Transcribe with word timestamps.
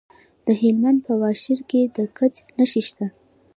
د 0.45 0.47
هلمند 0.61 0.99
په 1.05 1.13
واشیر 1.21 1.59
کې 1.69 1.81
د 1.95 1.97
ګچ 2.17 2.35
نښې 2.57 2.81
شته. 2.87 3.05